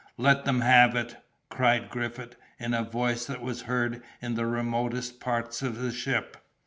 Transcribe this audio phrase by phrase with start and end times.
[0.17, 1.17] "Let them have it!"
[1.51, 6.37] cried Griffith, in a voice that was heard in the remotest parts of the ship.